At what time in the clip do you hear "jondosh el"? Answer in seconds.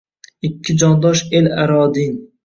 0.83-1.49